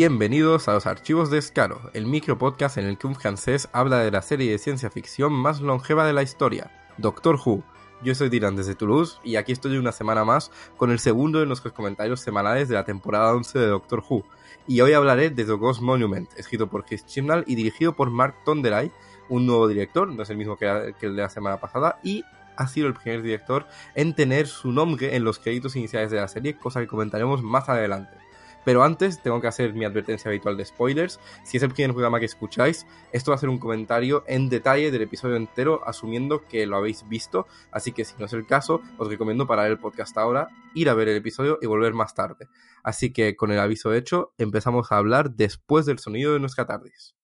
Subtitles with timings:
[0.00, 3.98] Bienvenidos a los archivos de Escaro, el micro podcast en el que un francés habla
[3.98, 7.62] de la serie de ciencia ficción más longeva de la historia, Doctor Who.
[8.02, 11.44] Yo soy Dylan desde Toulouse y aquí estoy una semana más con el segundo de
[11.44, 14.24] nuestros comentarios semanales de la temporada 11 de Doctor Who.
[14.66, 18.36] Y hoy hablaré de The Ghost Monument, escrito por Chris Chibnall y dirigido por Mark
[18.46, 18.90] Tondelay,
[19.28, 22.24] un nuevo director, no es el mismo que el de la semana pasada, y
[22.56, 26.28] ha sido el primer director en tener su nombre en los créditos iniciales de la
[26.28, 28.29] serie, cosa que comentaremos más adelante.
[28.64, 31.20] Pero antes tengo que hacer mi advertencia habitual de spoilers.
[31.44, 34.90] Si es el primer programa que escucháis, esto va a ser un comentario en detalle
[34.90, 37.46] del episodio entero, asumiendo que lo habéis visto.
[37.70, 40.94] Así que si no es el caso, os recomiendo parar el podcast ahora, ir a
[40.94, 42.48] ver el episodio y volver más tarde.
[42.82, 47.14] Así que con el aviso hecho, empezamos a hablar después del sonido de nuestra tardis.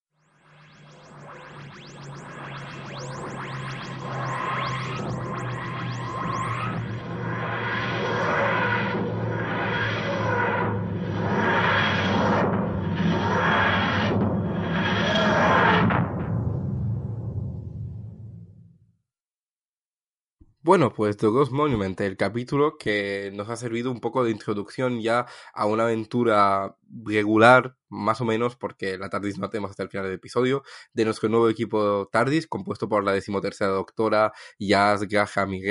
[20.67, 25.01] Bueno, pues The Ghost Monument, el capítulo que nos ha servido un poco de introducción
[25.01, 29.91] ya a una aventura regular, más o menos, porque la TARDIS no tenemos hasta el
[29.91, 35.55] final del episodio, de nuestro nuevo equipo TARDIS, compuesto por la decimotercera doctora Jazz, Graham
[35.55, 35.63] y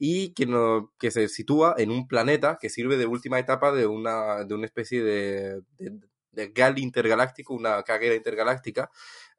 [0.00, 3.86] y que, no, que se sitúa en un planeta que sirve de última etapa de
[3.86, 5.62] una, de una especie de,
[6.32, 8.90] de gal intergaláctico, una carrera intergaláctica,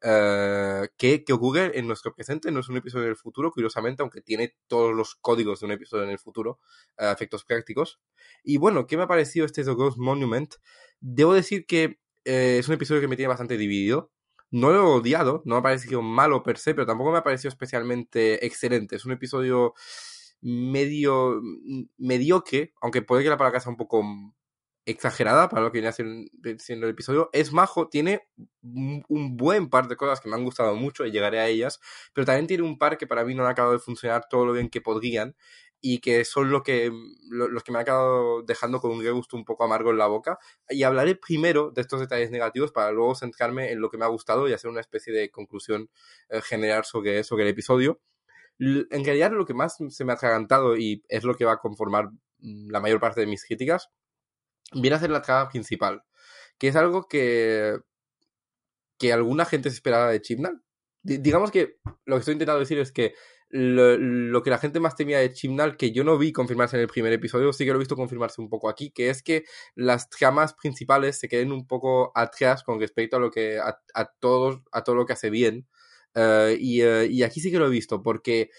[0.02, 1.34] eh, que, que,
[1.74, 5.60] en nuestro presente, no es un episodio del futuro, curiosamente, aunque tiene todos los códigos
[5.60, 6.60] de un episodio en el futuro,
[6.98, 8.00] uh, efectos prácticos.
[8.42, 10.54] Y bueno, ¿qué me ha parecido este The Ghost Monument?
[11.00, 14.12] Debo decir que eh, es un episodio que me tiene bastante dividido.
[14.50, 17.24] No lo he odiado, no me ha parecido malo per se, pero tampoco me ha
[17.24, 18.96] parecido especialmente excelente.
[18.96, 19.74] Es un episodio
[20.42, 24.02] medio mm, mediocre, aunque puede que la palabra sea un poco
[24.84, 27.30] exagerada para lo que viene a siendo el episodio.
[27.32, 28.28] Es majo, tiene
[28.62, 31.80] un buen par de cosas que me han gustado mucho y llegaré a ellas,
[32.12, 34.52] pero también tiene un par que para mí no han acabado de funcionar todo lo
[34.52, 35.36] bien que podrían
[35.84, 36.92] y que son lo que,
[37.28, 40.38] los que me han acabado dejando con un gusto un poco amargo en la boca.
[40.68, 44.08] Y hablaré primero de estos detalles negativos para luego centrarme en lo que me ha
[44.08, 45.90] gustado y hacer una especie de conclusión
[46.28, 48.00] eh, general sobre, sobre el episodio.
[48.60, 51.58] En realidad lo que más se me ha atragantado y es lo que va a
[51.58, 53.90] conformar mm, la mayor parte de mis críticas
[54.74, 56.02] viene a ser la trama principal,
[56.58, 57.78] que es algo que,
[58.98, 60.62] que alguna gente se esperaba de Chibnall.
[61.02, 63.14] D digamos que lo que estoy intentando decir es que
[63.48, 66.82] lo, lo, que la gente más temía de Chibnall, que yo no vi confirmarse en
[66.82, 69.44] el primer episodio, sí que lo he visto confirmarse un poco aquí, que es que
[69.74, 73.78] las tramas principales se queden un poco atrás con respecto a lo que a,
[74.20, 75.68] todos a todo lo que hace bien.
[76.14, 78.50] Y, uh, y, aquí sí que lo he visto, porque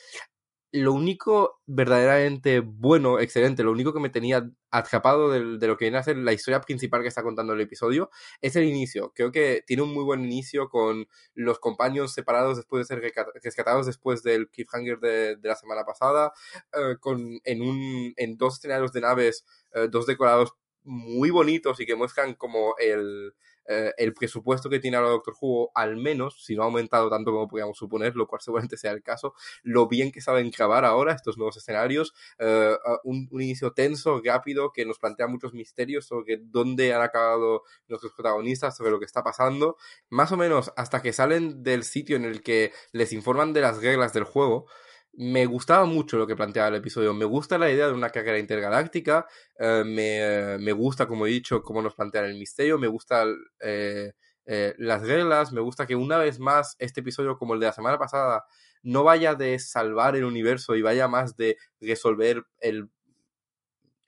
[0.74, 6.00] lo único verdaderamente bueno, excelente, lo único que me tenía atrapado de, lo que viene
[6.00, 8.10] a ser la historia principal que está contando el episodio
[8.42, 9.14] es el inicio.
[9.14, 13.14] Creo que tiene un muy buen inicio con los compañeros separados después de ser
[13.44, 16.34] rescatados después del cliffhanger de, la semana pasada,
[16.74, 19.46] uh, con, en, un, en dos escenarios de naves,
[19.76, 23.34] uh, dos decorados muy bonitos y que muestran como el,
[23.66, 27.32] eh, el presupuesto que tiene ahora Doctor Who, al menos, si no ha aumentado tanto
[27.32, 29.34] como podríamos suponer, lo cual seguramente sea el caso,
[29.64, 34.72] lo bien que saben grabar ahora estos nuevos escenarios, eh, un, un, inicio tenso, rápido,
[34.72, 39.24] que nos plantea muchos misterios sobre dónde han acabado nuestros protagonistas, sobre lo que está
[39.24, 39.78] pasando,
[40.10, 43.82] más o menos hasta que salen del sitio en el que les informan de las
[43.82, 44.68] reglas del juego,
[45.16, 47.14] me gustaba mucho lo que planteaba el episodio.
[47.14, 49.28] Me gusta la idea de una carrera intergaláctica.
[49.60, 52.80] Eh, me, me, gusta, como he dicho, cómo nos plantean el misterio.
[52.80, 53.26] Me gusta
[53.60, 54.14] eh,
[54.46, 55.52] eh, las reglas.
[55.52, 58.46] Me gusta que una vez más este episodio, como el de la semana pasada,
[58.82, 62.90] no vaya de salvar el universo y vaya más de resolver el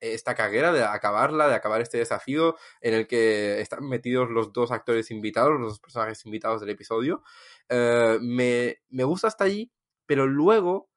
[0.02, 4.72] esta carrera, de acabarla, de acabar este desafío en el que están metidos los dos
[4.72, 7.24] actores invitados, los dos personajes invitados del episodio.
[7.70, 9.72] Me, me gusta hasta allí,
[10.06, 10.90] pero luego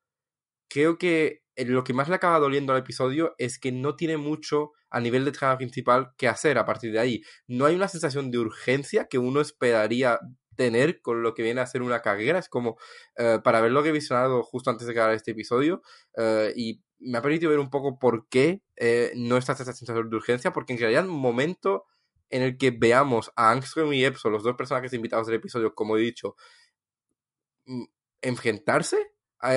[0.68, 4.72] creo que lo que más le acaba doliendo al episodio es que no tiene mucho
[4.90, 7.22] a nivel de trama principal que hacer a partir de ahí.
[7.46, 10.20] No hay una sensación de urgencia que uno esperaría
[10.58, 12.38] tener con lo que viene a ser una carrera.
[12.38, 12.76] Es como
[13.16, 15.82] eh, para ver lo que he visionado justo antes de acabar este episodio
[16.16, 20.10] eh, y me ha permitido ver un poco por qué eh, no está esta sensación
[20.10, 21.84] de urgencia, porque en realidad un momento
[22.28, 25.96] en el que veamos a Angstrom y Epso, los dos personajes invitados del episodio, como
[25.96, 26.34] he dicho,
[27.66, 27.84] mm,
[28.20, 29.12] enfrentarse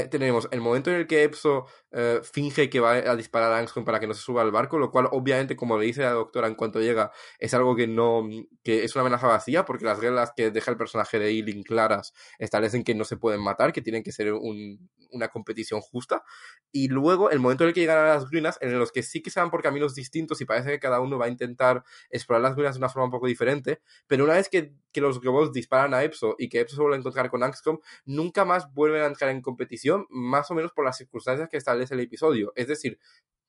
[0.10, 3.84] tenemos el momento en el que Epso eh, finge que va a disparar a Angstrom
[3.84, 6.48] para que no se suba al barco, lo cual obviamente, como le dice la doctora
[6.48, 8.28] en cuanto llega, es algo que no
[8.64, 12.14] que es una amenaza vacía, porque las reglas que deja el personaje de Eileen claras
[12.38, 16.24] establecen que no se pueden matar, que tienen que ser una competición justa.
[16.72, 19.22] Y luego el momento en el que llegan a las ruinas, en los que sí
[19.22, 22.44] que se van por caminos distintos y parece que cada uno va a intentar explorar
[22.44, 25.52] las ruinas de una forma un poco diferente, pero una vez que, que los robots
[25.52, 29.02] disparan a Epso y que Epso se vuelve a encontrar con Angstrom, nunca más vuelven
[29.02, 29.71] a entrar en competición
[30.10, 32.54] más o menos por las circunstancias que establece el episodio.
[32.56, 33.00] Es decir,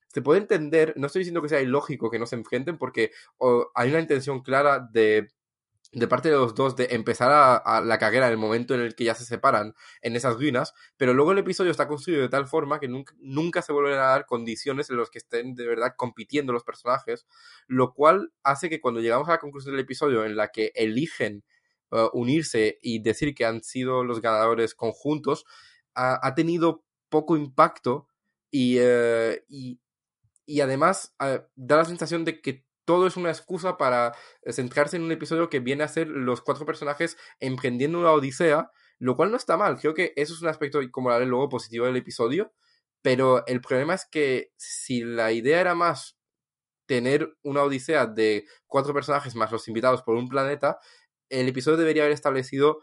[0.09, 3.13] se puede entender, no estoy diciendo que sea ilógico que no se enfrenten, porque
[3.75, 5.31] hay una intención clara de,
[5.93, 7.31] de parte de los dos de empezar
[7.65, 10.73] a, la carrera en el momento en el que ya se separan en esas ruinas,
[10.97, 14.25] pero luego el episodio está construido de tal forma que nunca, se vuelven a dar
[14.25, 17.27] condiciones en las que estén de verdad compitiendo los personajes,
[17.67, 21.45] lo cual hace que cuando llegamos a la conclusión del episodio en la que eligen
[21.91, 25.45] uh, unirse y decir que han sido los ganadores conjuntos,
[25.95, 28.09] ha, tenido poco impacto
[28.51, 29.81] y, eh, y,
[30.47, 34.15] y, además ah, da la sensación de que todo es una excusa para
[34.51, 39.17] centrarse en un episodio que viene a ser los cuatro personajes emprendiendo una odisea, lo
[39.17, 39.79] cual no está mal.
[39.79, 42.53] Creo que eso es un aspecto, como la luego, positivo del episodio.
[43.03, 46.17] Pero el problema es que si la idea era más
[46.87, 50.79] tener una odisea de cuatro personajes más los invitados por un planeta,
[51.31, 52.81] el episodio debería haber establecido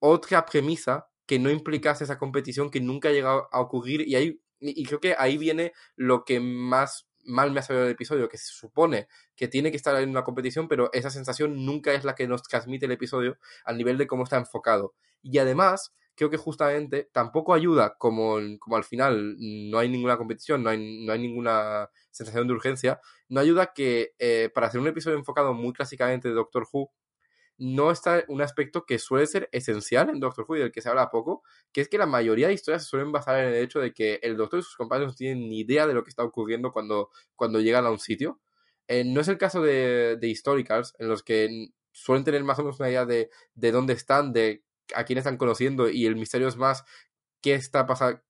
[0.00, 4.42] otra premisa que no implicase esa competición que nunca ha llegado a ocurrir y ahí
[4.60, 8.36] y creo que ahí viene lo que más mal me ha salido del episodio, que
[8.36, 12.14] se supone que tiene que estar en una competición, pero esa sensación nunca es la
[12.14, 14.92] que nos transmite el episodio al nivel de cómo está enfocado.
[15.22, 20.62] Y además, creo que justamente tampoco ayuda, como, como al final no hay ninguna competición,
[20.62, 23.00] no hay, no hay ninguna sensación de urgencia,
[23.30, 26.90] no ayuda que eh, para hacer un episodio enfocado muy clásicamente de Doctor Who,
[27.62, 30.88] no está un aspecto que suele ser esencial en Doctor Who y del que se
[30.88, 33.78] habla poco, que es que la mayoría de historias se suelen basar en el hecho
[33.78, 36.24] de que el doctor y sus compañeros no tienen ni idea de lo que está
[36.24, 38.40] ocurriendo cuando, cuando llegan a un sitio.
[38.88, 42.62] Eh, no es el caso de, de Historicals, en los que suelen tener más o
[42.64, 44.64] menos una idea de, de dónde están, de
[44.96, 46.84] a quién están conociendo y el misterio es más
[47.40, 48.20] qué está pasando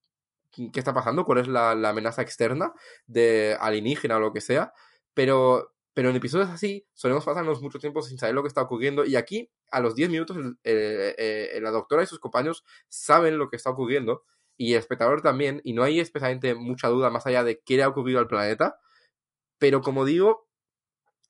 [0.51, 2.73] qué está pasando, cuál es la, la, amenaza externa
[3.07, 4.73] de alienígena o lo que sea,
[5.15, 9.05] pero pero en episodios así solemos pasarnos mucho tiempo sin saber lo que está ocurriendo
[9.05, 13.49] y aquí a los 10 minutos eh, eh, la doctora y sus compañeros saben lo
[13.49, 14.23] que está ocurriendo
[14.57, 17.83] y el espectador también y no hay especialmente mucha duda más allá de qué le
[17.83, 18.79] ha ocurrido al planeta.
[19.57, 20.47] Pero como digo,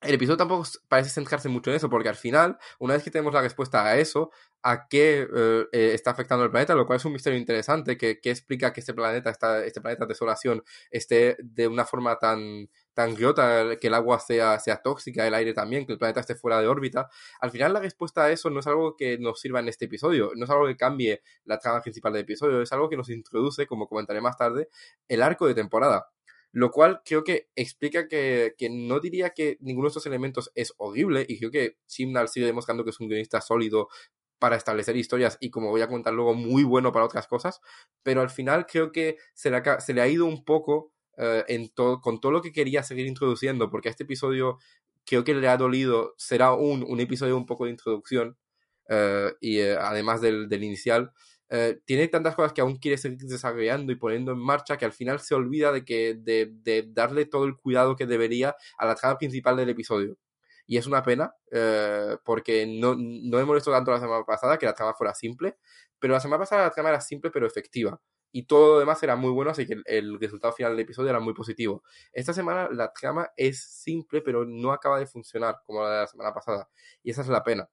[0.02, 3.32] el episodio tampoco parece centrarse mucho en eso, porque al final, una vez que tenemos
[3.32, 4.30] la respuesta a eso,
[4.62, 5.26] a qué
[5.72, 8.80] eh, está afectando el planeta, lo cual es un misterio interesante, que, que explica que
[8.80, 9.30] este planeta,
[9.64, 14.76] este planeta de desolación, esté de una forma tan, tan que el agua sea, sea
[14.76, 17.10] tóxica, el aire también, que el planeta esté fuera de órbita.
[17.40, 20.30] Al final la respuesta a eso no es algo que nos sirva en este episodio,
[20.36, 23.66] no es algo que cambie la trama principal del episodio, es algo que nos introduce,
[23.66, 24.68] como comentaré más tarde,
[25.08, 26.08] el arco de temporada.
[26.52, 30.72] Lo cual creo que explica que, que no diría que ninguno de estos elementos es
[30.76, 33.88] horrible y creo que Chimnall sigue demostrando que es un guionista sólido
[34.38, 37.60] para establecer historias y como voy a contar luego muy bueno para otras cosas,
[38.04, 42.32] pero al final creo que se le ha ido un poco eh, en con todo
[42.32, 44.58] lo que quería seguir introduciendo, porque este episodio
[45.04, 48.36] creo que le ha dolido, será un, un episodio un poco de introducción,
[48.88, 51.12] uh, y uh, además del, del inicial,
[51.84, 55.20] tiene tantas cosas que aún quiere seguir desarrollando y poniendo en marcha que al final
[55.20, 59.56] se olvida de, que, de darle todo el cuidado que debería a la trama principal
[59.56, 60.18] del episodio.
[60.66, 61.32] Y es una pena,
[62.24, 65.56] porque no, no me molestó tanto la semana pasada que la trama fuera simple,
[66.00, 68.00] pero la semana pasada la trama era simple pero efectiva
[68.34, 71.20] y todo lo demás era muy bueno, así que el, resultado final del episodio era
[71.20, 71.84] muy positivo.
[72.12, 76.06] Esta semana la trama es simple, pero no acaba de funcionar como la de la
[76.08, 76.68] semana pasada,
[77.04, 77.70] y esa es la pena.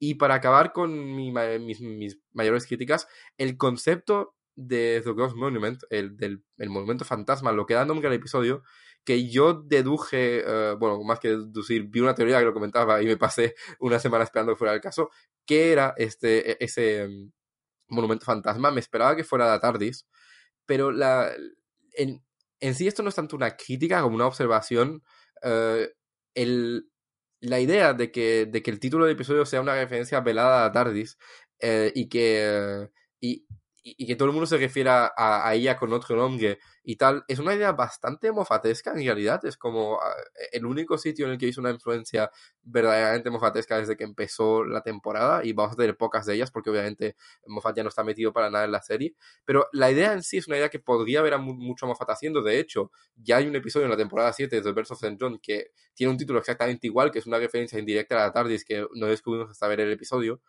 [0.00, 3.06] Y para acabar con mis, mis, mayores críticas,
[3.38, 8.08] el concepto de The Ghost Monument, el del el monumento fantasma, lo que da nombre
[8.08, 8.64] al episodio,
[9.04, 13.06] que yo deduje, uh, bueno, más que deducir, vi una teoría que lo comentaba y
[13.06, 15.10] me pasé una semana esperando que fuera el caso,
[15.46, 17.08] que era este, e, ese,
[17.90, 20.06] Monumento Fantasma, me esperaba que fuera la TARDIS,
[20.66, 21.32] pero la,
[21.92, 22.22] en,
[22.60, 25.02] en sí esto no es tanto una crítica como una observación.
[25.42, 25.92] Eh,
[26.34, 26.90] el,
[27.40, 30.72] la idea de que, de que el título del episodio sea una referencia velada a
[30.72, 31.18] TARDIS
[31.60, 32.88] eh, y que...
[33.82, 37.38] y, que todo el mundo se refiera a, ella con otro nombre y tal, es
[37.38, 39.44] una idea bastante mofatesca en realidad.
[39.44, 40.14] Es como ah,
[40.52, 42.30] el único sitio en el que hizo una influencia
[42.62, 46.70] verdaderamente mofatesca desde que empezó la temporada y vamos a tener pocas de ellas porque
[46.70, 49.14] obviamente Moffat ya no está metido para nada en la serie.
[49.44, 52.42] Pero la idea en sí es una idea que podría haber mucho Moffat haciendo.
[52.42, 55.16] De hecho, ya hay un episodio en la temporada 7 de The Birds of St.
[55.20, 58.64] John que tiene un título exactamente igual, que es una referencia indirecta a la TARDIS
[58.64, 60.40] que no descubrimos hasta ver el episodio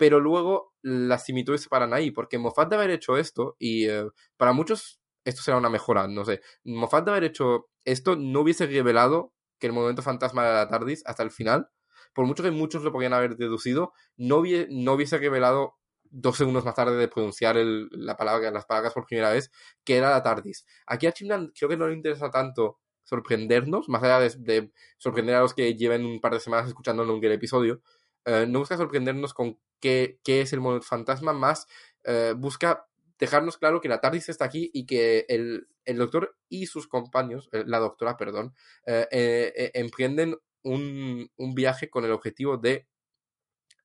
[0.00, 4.06] pero luego las similitudes se paran ahí, porque Moffat de haber hecho esto, y eh,
[4.38, 8.66] para muchos esto será una mejora, no sé, Moffat de haber hecho esto no hubiese
[8.66, 11.68] revelado que el momento fantasma de la TARDIS hasta el final,
[12.14, 16.76] por mucho que muchos lo podían haber deducido, no, no hubiese revelado dos segundos más
[16.76, 19.50] tarde de pronunciar la palabra, las palabras por primera vez,
[19.84, 20.64] que era la TARDIS.
[20.86, 25.40] Aquí a Chimnan creo que no le interesa tanto sorprendernos, más allá de, sorprender a
[25.40, 27.82] los que lleven un par de semanas escuchando un episodio,
[28.24, 31.66] eh, no busca sorprendernos con qué, qué es el fantasma, más
[32.04, 32.86] eh, busca
[33.18, 37.48] dejarnos claro que la TARDIS está aquí y que el, el doctor y sus compañeros,
[37.52, 38.54] eh, la doctora, perdón,
[38.86, 42.86] emprenden un, un, viaje con el objetivo de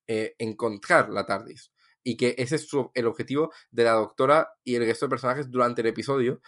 [0.08, 1.72] encontrar la TARDIS.
[2.04, 5.82] Y que ese es el objetivo de la doctora y el resto de personajes durante
[5.82, 6.40] el episodio.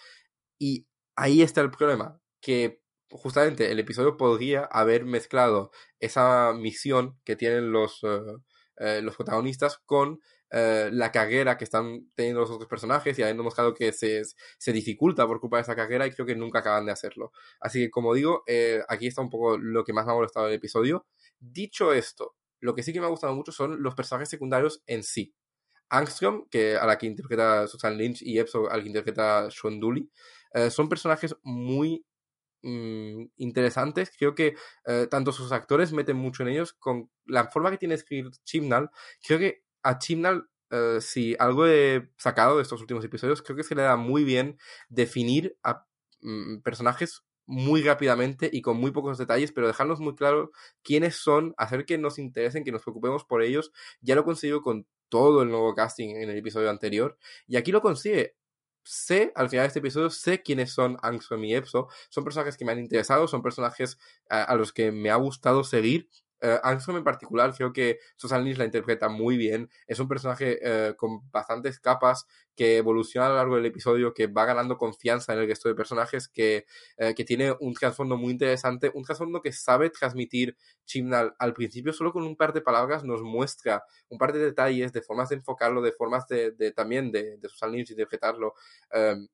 [0.60, 7.36] Y ahí está el problema, que justamente el episodio podría haber mezclado esa misión que
[7.36, 8.22] tienen los, eh,
[8.78, 10.20] eh, los protagonistas con
[10.50, 14.22] eh, la carrera que están teniendo los otros personajes y habiendo mostrado que se,
[14.58, 17.32] se dificulta por culpa de esa carrera y creo que nunca acaban de hacerlo.
[17.60, 18.44] Así que como digo,
[18.88, 21.06] aquí está un poco lo que más me ha molestado del episodio.
[21.40, 25.04] Dicho esto, lo que sí que me ha gustado mucho son los personajes secundarios en
[25.04, 25.34] sí.
[25.90, 30.10] Angstrom, que a la que interpreta Susan Lynch, y Epso, al que interpreta Sean Dooley,
[30.70, 32.06] son personajes muy
[32.64, 34.12] Mm, interesantes.
[34.18, 37.94] Creo que eh, tanto sus actores meten mucho en ellos con la forma que tiene
[37.94, 38.90] de escribir Chimnal.
[39.26, 43.64] Creo que a Chimnal, eh, si algo he sacado de estos últimos episodios, creo que
[43.64, 44.58] se le da muy bien
[44.90, 45.86] definir a
[46.22, 50.52] mm, personajes muy rápidamente y con muy pocos detalles, pero dejarnos muy claro
[50.84, 53.72] quiénes son, hacer que nos interesen, que nos preocupemos por ellos.
[54.02, 57.82] Ya lo consiguió con todo el nuevo casting en el episodio anterior y aquí lo
[57.82, 58.36] consigue
[58.88, 61.88] sé, al final de este episodio, sé quiénes son Angstrom y Epso.
[62.10, 63.98] Son personajes que me han interesado, son personajes
[64.30, 68.66] a los que me ha gustado seguir Uh, en particular, creo que Susan Lynch la
[68.66, 69.70] interpreta muy bien.
[69.88, 74.28] Es un personaje eh, con bastantes capas que evoluciona a lo largo del episodio, que
[74.28, 76.66] va ganando confianza en el resto de personajes, que,
[76.98, 81.92] eh, que tiene un trasfondo muy interesante, un trasfondo que sabe transmitir Chimnal al principio,
[81.92, 85.36] solo con un par de palabras nos muestra un par de detalles, de formas de
[85.38, 88.54] enfocarlo, de formas de, de también de, de Susan Lynch interpretarlo.
[88.92, 89.28] Em,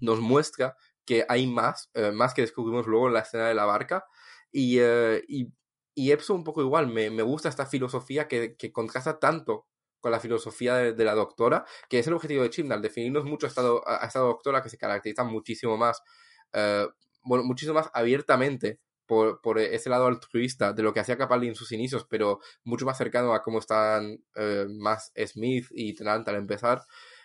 [0.00, 4.06] nos muestra que hay más, más que descubrimos luego en la escena de la barca.
[4.52, 5.52] Y, y
[5.94, 9.66] y Epso un poco igual, me, me gusta esta filosofía que, que, contrasta tanto
[10.00, 13.48] con la filosofía de, la doctora, que es el objetivo de Chibnall, definirnos mucho a
[13.48, 16.02] esta, a esta doctora que se caracteriza muchísimo más,
[16.52, 16.86] eh,
[17.22, 21.54] bueno, muchísimo más abiertamente por, por, ese lado altruista de lo que hacía Capaldi en
[21.54, 26.36] sus inicios, pero mucho más cercano a cómo están eh, más Smith y Tennant al
[26.36, 26.82] empezar.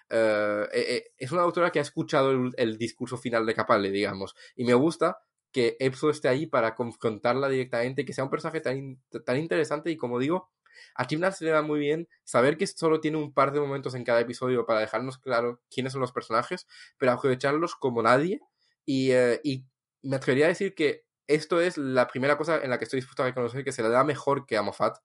[0.09, 4.63] Eh, es una doctora que ha escuchado el, el discurso final de Capaldi, digamos, y
[4.63, 5.19] me gusta
[5.51, 9.97] que Epso esté ahí para confrontarla directamente, que sea un personaje tan, tan interesante y
[9.97, 10.49] como digo,
[10.95, 13.95] a Chibnall se le da muy bien saber que solo tiene un par de momentos
[13.95, 18.41] en cada episodio para dejarnos claro quiénes son los personajes, pero aprovecharlos como nadie.
[18.85, 19.65] Y, eh, y
[20.01, 23.23] me atrevería a decir que esto es la primera cosa en la que estoy dispuesto
[23.23, 24.97] a reconocer que se le da mejor que a Moffat,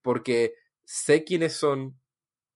[0.00, 0.54] porque
[0.84, 2.00] sé quiénes son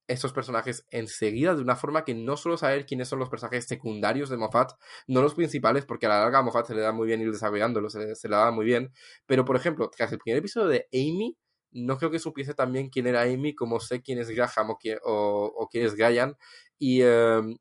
[0.09, 4.29] estos personajes enseguida de una forma que no solo saber quiénes son los personajes secundarios
[4.31, 4.73] de Moffat,
[5.07, 7.33] no los principales, porque a la larga a Moffat se le da muy bien ir
[7.33, 8.93] desarrollándolos, se, le da muy bien.
[9.27, 11.37] Pero, por ejemplo, tras el primer episodio de Amy,
[11.73, 14.99] no creo que supiese también quién era Amy como sé quién es Graham o, quién,
[15.05, 16.37] o, quién es Ryan.
[16.79, 17.57] Y, em,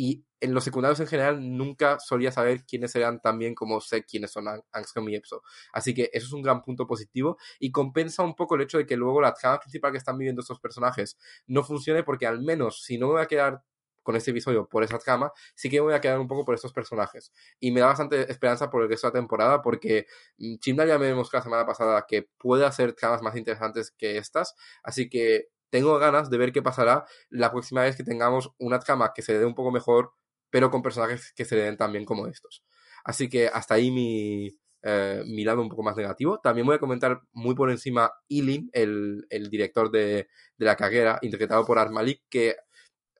[0.00, 4.30] y en los secundarios en general nunca solía saber quiénes eran también como sé quiénes
[4.30, 5.42] son Angstrom y Epso.
[5.74, 8.86] Así que eso es un gran punto positivo y compensa un poco el hecho de
[8.86, 12.82] que luego la trama principal que están viviendo estos personajes no funcione porque al menos
[12.82, 13.62] si no me voy a quedar
[14.02, 16.54] con este episodio por esa trama, sí que me voy a quedar un poco por
[16.54, 17.30] estos personajes.
[17.58, 20.06] Y me da bastante esperanza por el resto de la temporada porque
[20.38, 24.16] mm, Chimna ya me demostró la semana pasada que puede hacer tramas más interesantes que
[24.16, 28.78] estas, así que tengo ganas de ver qué pasará la próxima vez que tengamos una
[28.80, 30.12] trama que se dé un poco mejor
[30.50, 32.64] pero con personajes que se le den también como estos.
[33.04, 36.40] Así que hasta ahí mi, eh, mi lado un poco más negativo.
[36.40, 41.18] También voy a comentar muy por encima Ilin, el, el director de, de, La Caguera,
[41.22, 42.56] interpretado por Art Malik, que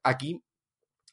[0.03, 0.43] aquí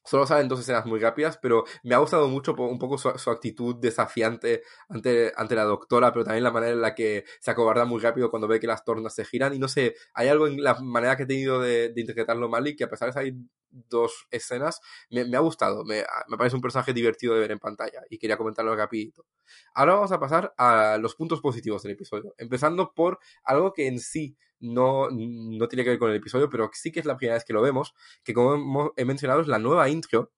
[0.07, 3.75] Solo salen dos escenas muy rápidas, pero me ha gustado mucho un poco su, actitud
[3.75, 7.99] desafiante ante, ante, la doctora, pero también la manera en la que se acobarda muy
[7.99, 9.53] rápido cuando ve que las tornas se giran.
[9.53, 12.65] Y no sé, hay algo en la manera que he tenido de, de interpretarlo mal
[12.67, 13.33] y que a pesar de hay
[13.69, 15.83] dos escenas, me, ha gustado.
[15.85, 19.25] Me, me, parece un personaje divertido de ver en pantalla y quería comentarlo rapidito.
[19.73, 23.99] Ahora vamos a pasar a los puntos positivos del episodio, empezando por algo que en
[23.99, 27.35] sí no, no tiene que ver con el episodio, pero sí que es la primera
[27.35, 27.93] vez que lo vemos,
[28.23, 30.31] que como he mencionado es la nueva intro,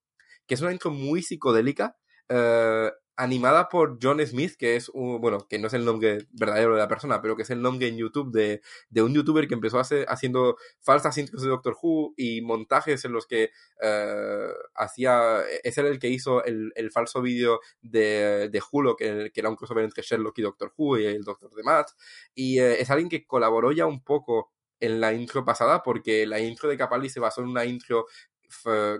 [0.46, 1.96] que es una intro muy psicodélica,
[2.28, 6.72] eh, animada por John Smith, que es un, bueno, que no es el nombre verdadero
[6.72, 9.54] de la persona, pero que es el nombre en YouTube de, de un youtuber que
[9.54, 13.50] empezó hace, haciendo falsas intros de Doctor Who y montajes en los que
[13.82, 19.40] uh, hacía, es el que hizo el, el falso vídeo de, de Hulo, que, que,
[19.40, 21.90] era un crossover entre Sherlock y Doctor Who y el Doctor de Matt,
[22.34, 24.50] y uh, es alguien que colaboró ya un poco
[24.80, 28.06] en la intro pasada, porque la intro de Capaldi se basó en una intro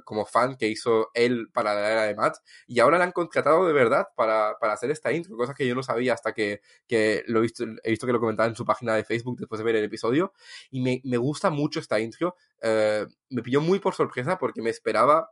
[0.04, 3.66] como fan que hizo él para la era de Matt y ahora la han contratado
[3.66, 7.22] de verdad para, para hacer esta intro, cosa que yo no sabía hasta que, que
[7.26, 9.84] lo he visto, que lo comentaba en su página de Facebook después de ver el
[9.84, 10.32] episodio
[10.70, 14.70] y me, me gusta mucho esta intro, uh, me pilló muy por sorpresa porque me
[14.70, 15.30] esperaba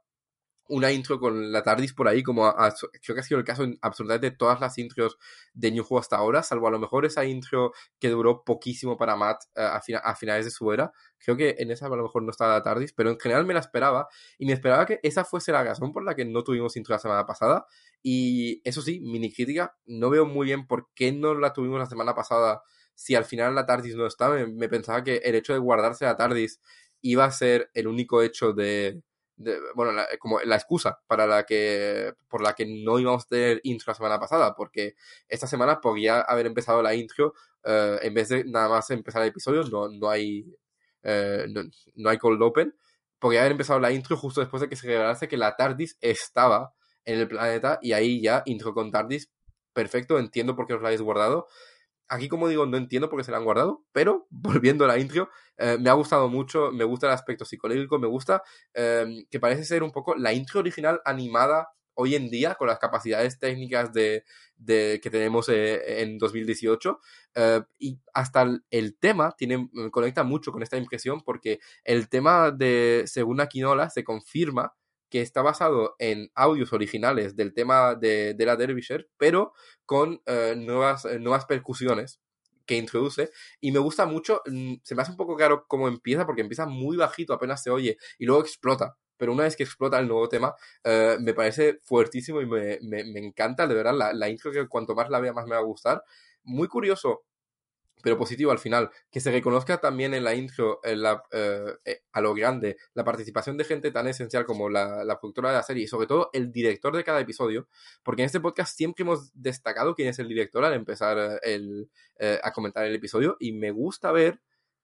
[0.68, 2.52] una intro con la TARDIS por ahí, como
[3.02, 5.18] creo que ha sido el caso en absolutamente todas las intros
[5.54, 9.16] de New Who hasta ahora, salvo a lo mejor esa intro que duró poquísimo para
[9.16, 10.92] Matt uh, a, fina, a, finales de su era.
[11.18, 13.54] Creo que en esa a lo mejor no estaba la TARDIS, pero en general me
[13.54, 16.76] la esperaba y me esperaba que esa fuese la razón por la que no tuvimos
[16.76, 17.66] intro la semana pasada.
[18.02, 21.86] Y eso sí, mini crítica, no veo muy bien por qué no la tuvimos la
[21.86, 22.62] semana pasada
[22.94, 24.28] si al final la TARDIS no está.
[24.28, 26.60] Me, me pensaba que el hecho de guardarse la TARDIS
[27.00, 29.02] iba a ser el único hecho de
[29.74, 33.60] bueno, la, como la excusa para la que, por la que no íbamos a tener
[33.64, 34.94] intro la semana pasada, porque
[35.28, 39.28] esta semana podía haber empezado la intro, uh, en vez de nada más empezar el
[39.28, 40.42] episodio, no, no hay,
[41.04, 41.62] uh, no,
[41.94, 42.74] no, hay cold open,
[43.18, 46.74] podía haber empezado la intro justo después de que se revelase que la TARDIS estaba
[47.04, 49.30] en el planeta y ahí ya intro con TARDIS,
[49.72, 51.46] perfecto, entiendo por qué os la habéis guardado,
[52.08, 54.98] Aquí, como digo, no entiendo por qué se la han guardado, pero volviendo a la
[54.98, 58.42] intro, eh, me ha gustado mucho, me gusta el aspecto psicológico, me gusta
[58.74, 61.68] eh, que parece ser un poco la intro original animada
[62.00, 64.24] hoy en día con las capacidades técnicas de,
[64.56, 67.00] de que tenemos eh, en 2018
[67.34, 72.52] eh, y hasta el, el, tema tiene, conecta mucho con esta impresión porque el tema
[72.52, 74.74] de según Aquinola se confirma
[75.08, 79.52] que está basado en audios originales del tema de, de la Derbyshire, pero
[79.86, 82.20] con uh, nuevas, nuevas percusiones
[82.66, 86.26] que introduce y me gusta mucho, mm, se me hace un poco claro cómo empieza
[86.26, 88.96] porque empieza muy bajito, apenas se oye y luego explota.
[89.16, 93.02] Pero una vez que explota el nuevo tema, uh, me parece fuertísimo y me, me,
[93.04, 95.60] me, encanta, de verdad, la, la intro que cuanto más la vea más me va
[95.60, 96.04] a gustar.
[96.44, 97.24] Muy curioso
[98.02, 102.20] pero positivo al final, que se reconozca también en la intro, en la, eh, a
[102.20, 105.86] lo grande, la participación de gente tan esencial como la, productora de la serie y
[105.86, 107.68] sobre todo el director de cada episodio,
[108.02, 112.38] porque en este podcast siempre hemos destacado quién es el director al empezar el, eh,
[112.42, 114.40] a comentar el episodio y me gusta ver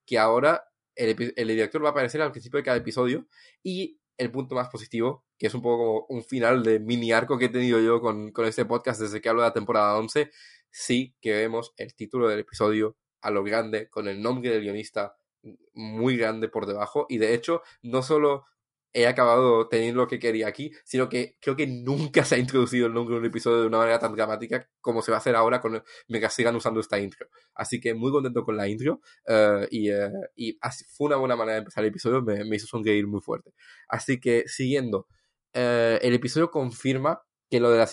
[0.06, 3.26] que ahora el, el director va a aparecer al principio de cada episodio
[3.62, 7.38] y el punto más positivo, que es un poco como un final de mini arco
[7.38, 10.30] que he tenido yo con, con este podcast desde que hablo de la temporada 11,
[10.70, 15.16] sí que vemos el título del episodio a lo grande, con el nombre del guionista
[15.72, 17.06] muy grande por debajo.
[17.08, 18.44] Y de hecho, no solo
[18.92, 22.86] he acabado teniendo lo que quería aquí, sino que creo que nunca se ha introducido
[22.86, 25.34] el nombre de un episodio de una manera tan dramática como se va a hacer
[25.34, 27.26] ahora con me sigan usando esta intro.
[27.54, 30.58] Así que muy contento con la intro uh, y, uh, y
[30.96, 33.52] fue una buena manera de empezar el episodio, me, hizo sonreír muy fuerte.
[33.88, 35.08] Así que siguiendo,
[35.54, 37.88] uh, el episodio confirma que lo de la,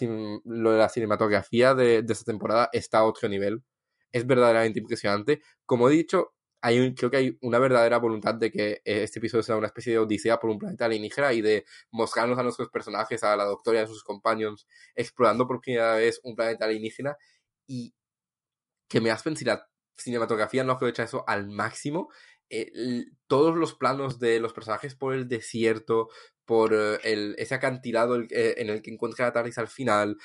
[0.45, 3.63] lo de la cinematografía de, de esta temporada está a otro nivel
[4.11, 5.41] es verdaderamente impresionante.
[5.65, 9.43] Como he dicho, hay un, creo que hay una verdadera voluntad de que este episodio
[9.43, 13.23] sea una especie de odisea por un planeta alienígena y de mostrarnos a nuestros personajes,
[13.23, 17.17] a la doctora y a sus companions, explorando por primera vez un planeta alienígena
[17.67, 17.93] y
[18.87, 22.09] que me hacen si la cinematografía no aprovecha eso al máximo.
[22.51, 26.09] Eh, todos los planos de los personajes por el desierto,
[26.51, 30.17] por uh, el, ese acantilado eh, en el que encuentra a Taris al final.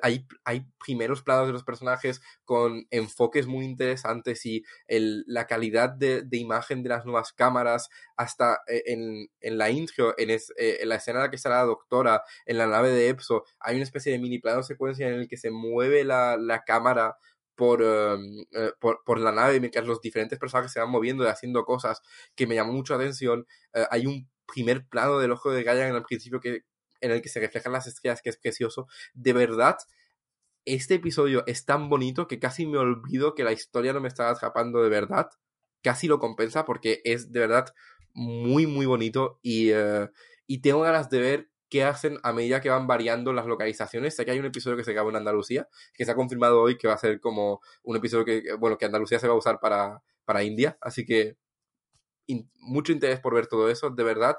[0.00, 5.90] Hay, hay primeros planos de los personajes con enfoques muy interesantes y el, la calidad
[5.90, 10.52] de, de, imagen de las nuevas cámaras, hasta eh, en, en, la intro, en, es,
[10.56, 13.44] eh, en, la escena en la que está la doctora, en la nave de Epso,
[13.58, 17.16] hay una especie de mini plano secuencia en el que se mueve la, la cámara
[17.54, 18.44] por, um,
[18.80, 22.00] por, por, la nave los diferentes personajes se van moviendo y haciendo cosas
[22.34, 23.46] que me llamó mucho la atención.
[23.74, 26.64] Uh, hay un primer plano del ojo de Gaia en el principio que,
[27.00, 28.86] en el que se reflejan las estrellas, que es precioso.
[29.14, 29.76] De verdad,
[30.64, 34.30] este episodio es tan bonito que casi me olvido que la historia no me estaba
[34.30, 35.28] atrapando de verdad.
[35.82, 37.74] Casi lo compensa porque es de verdad
[38.14, 40.08] muy, muy bonito y, uh,
[40.46, 44.14] y tengo ganas de ver qué hacen a medida que van variando las localizaciones.
[44.14, 46.76] Sé que hay un episodio que se acaba en Andalucía, que se ha confirmado hoy
[46.76, 49.58] que va a ser como un episodio que, bueno, que Andalucía se va a usar
[49.58, 51.38] para, para India, así que
[52.60, 54.36] mucho interés por ver todo eso, de verdad.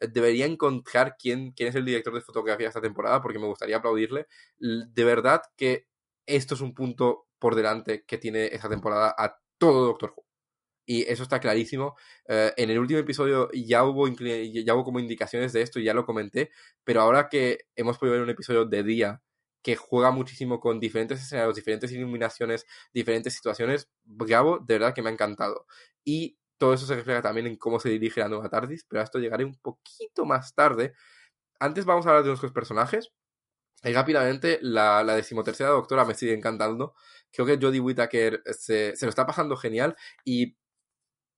[0.00, 3.78] Eh, debería encontrar quién, quién es el director de fotografía esta temporada, porque me gustaría
[3.78, 4.28] aplaudirle.
[4.58, 5.88] De verdad que
[6.24, 10.25] esto es un punto por delante que tiene esta temporada a todo Doctor Who.
[10.86, 11.96] Y eso está clarísimo.
[12.28, 15.94] Eh, en el último episodio ya hubo, ya hubo como indicaciones de esto y ya
[15.94, 16.50] lo comenté,
[16.84, 19.22] pero ahora que hemos podido ver un episodio de día
[19.62, 25.10] que juega muchísimo con diferentes escenarios, diferentes iluminaciones, diferentes situaciones, bravo, de verdad que me
[25.10, 25.66] ha encantado.
[26.04, 29.04] Y todo eso se refleja también en cómo se dirige la nueva TARDIS, pero a
[29.04, 30.94] esto llegaré un poquito más tarde.
[31.58, 33.12] Antes vamos a hablar de nuestros personajes.
[33.82, 36.94] Y rápidamente, la, la decimotercera doctora me sigue encantando.
[37.32, 40.56] Creo que Jodie Whittaker se, se, lo está pasando genial y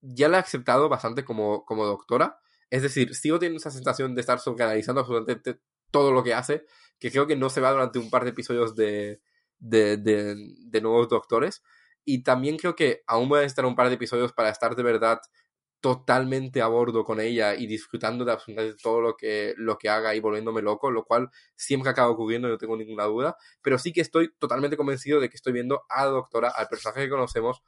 [0.01, 2.39] ya la he aceptado bastante como, como doctora.
[2.69, 5.59] Es decir, sigo teniendo esa sensación de estar sobreanalizando absolutamente
[5.91, 6.65] todo lo que hace,
[6.99, 9.21] que creo que no se va durante un par de episodios de,
[9.59, 11.63] de, nuevos doctores.
[12.05, 14.83] Y también creo que aún voy a necesitar un par de episodios para estar de
[14.83, 15.19] verdad
[15.81, 20.13] totalmente a bordo con ella y disfrutando de absolutamente todo lo que, lo que haga
[20.13, 24.01] y volviéndome loco, lo cual siempre acaba ocurriendo, no tengo ninguna duda, pero sí que
[24.01, 27.63] estoy totalmente convencido de que estoy viendo a Doctora, al personaje que conocemos,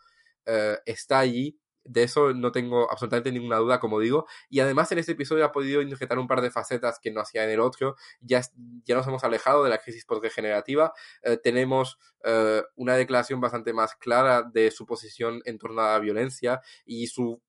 [0.46, 4.28] eh, está allí de eso no tengo absolutamente ninguna duda, como digo.
[4.50, 7.44] Y además en este episodio ha podido injetar un par de facetas que no hacía
[7.44, 7.96] en el otro.
[8.22, 8.42] Ya,
[8.86, 10.94] ya nos hemos alejado de la crisis postregenerativa.
[11.24, 16.00] Eh, tenemos eh, una declaración bastante más clara de su posición en torno a la
[16.00, 17.42] violencia y su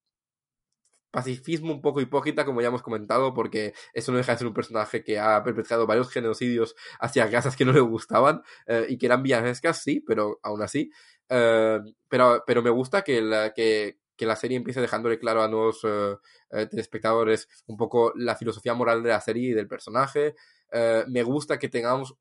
[1.10, 4.54] pacifismo un poco hipócrita, como ya hemos comentado, porque eso no deja de ser un
[4.54, 9.06] personaje que ha perpetrado varios genocidios hacia casas que no le gustaban eh, y que
[9.06, 10.90] eran villanescas, sí, pero aún así.
[11.28, 16.16] pero, pero me gusta que, que, que la serie empiece dejándole claro a nuevos eh,
[16.50, 20.34] eh, espectadores un poco la filosofía moral de la serie y del personaje.
[20.70, 22.16] Eh, me gusta que tengamos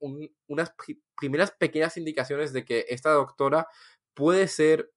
[0.48, 0.74] unas
[1.18, 3.68] primeras pequeñas indicaciones de que esta doctora
[4.14, 4.92] puede ser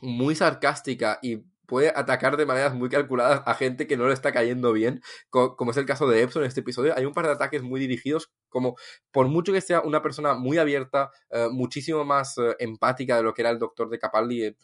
[0.00, 4.32] muy sarcástica y puede atacar de maneras muy calculadas a gente que no le está
[4.32, 6.94] cayendo bien, como es el caso de Epson en este episodio.
[6.96, 8.76] Hay un par de ataques muy dirigidos, como
[9.10, 11.10] por mucho que sea una persona muy abierta,
[11.50, 14.56] muchísimo más empática de lo que era el doctor de Capaldi,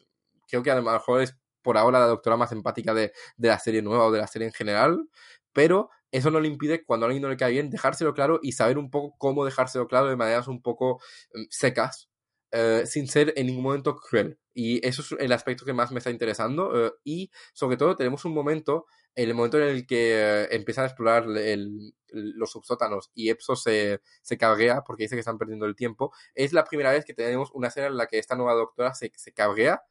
[0.48, 3.82] creo que a lo mejor es por ahora la doctora más empática de, la serie
[3.82, 5.08] nueva o de la serie en general,
[5.52, 8.52] pero eso no le impide, cuando a alguien no le cae bien, dejárselo claro y
[8.52, 11.00] saber un poco cómo dejárselo claro de maneras un poco
[11.34, 12.08] mm, secas,
[12.52, 14.38] eh, sin ser en ningún momento cruel.
[14.52, 16.86] Y eso es el aspecto que más me está interesando.
[16.86, 20.86] Eh, y sobre todo tenemos un momento, el momento en el que eh, empiezan a
[20.86, 26.12] explorar los subsótanos y Epso se, se cabrea porque dice que están perdiendo el tiempo.
[26.34, 29.10] Es la primera vez que tenemos una escena en la que esta nueva doctora se,
[29.16, 29.82] se cabrea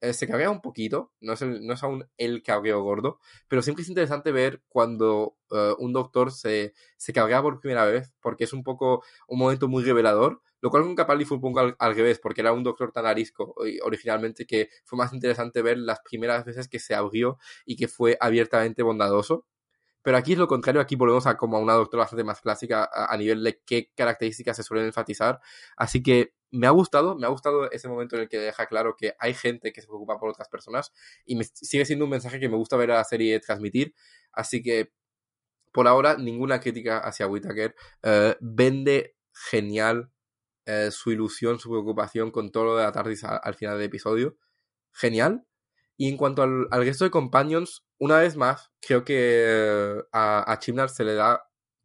[0.00, 3.82] eh, se cabrea un poquito, no es, no es aún el cabreo gordo, pero siempre
[3.82, 8.52] es interesante ver cuando eh, un doctor se, se cabrea por primera vez, porque es
[8.52, 12.20] un poco un momento muy revelador, lo cual con Capaldi fue un poco al, revés,
[12.20, 16.68] porque era un doctor tan arisco originalmente que fue más interesante ver las primeras veces
[16.68, 19.46] que se abrió y que fue abiertamente bondadoso.
[20.02, 22.88] Pero aquí es lo contrario, aquí volvemos a como a una doctora bastante más clásica
[22.92, 25.40] a, nivel de qué características se suelen enfatizar.
[25.76, 28.96] Así que me ha gustado, me ha gustado ese momento en el que deja claro
[28.96, 30.92] que hay gente que se preocupa por otras personas
[31.26, 33.94] y me, sigue siendo un mensaje que me gusta ver a la serie transmitir.
[34.32, 34.92] Así que
[35.72, 37.74] por ahora ninguna crítica hacia Whittaker.
[38.02, 40.10] Eh, vende genial
[40.66, 44.36] eh, su ilusión, su preocupación con todo lo de la TARDIS al, final del episodio.
[44.92, 45.46] Genial.
[45.96, 51.04] Y en cuanto al, resto de companions, una vez más, creo que a, a se
[51.04, 51.44] le da